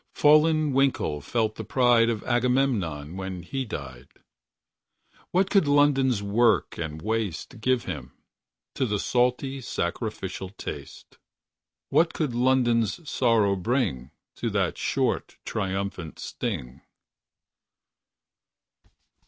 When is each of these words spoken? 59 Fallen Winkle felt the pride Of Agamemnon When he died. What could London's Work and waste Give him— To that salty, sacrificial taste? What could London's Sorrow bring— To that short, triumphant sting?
59 0.15 0.19
Fallen 0.21 0.73
Winkle 0.73 1.21
felt 1.21 1.53
the 1.57 1.63
pride 1.63 2.09
Of 2.09 2.23
Agamemnon 2.23 3.17
When 3.17 3.43
he 3.43 3.65
died. 3.65 4.07
What 5.29 5.51
could 5.51 5.67
London's 5.67 6.23
Work 6.23 6.79
and 6.79 7.03
waste 7.03 7.61
Give 7.61 7.83
him— 7.83 8.11
To 8.73 8.87
that 8.87 8.97
salty, 8.97 9.61
sacrificial 9.61 10.49
taste? 10.49 11.19
What 11.89 12.15
could 12.15 12.33
London's 12.33 13.07
Sorrow 13.07 13.55
bring— 13.55 14.09
To 14.37 14.49
that 14.49 14.75
short, 14.75 15.37
triumphant 15.45 16.17
sting? 16.17 16.81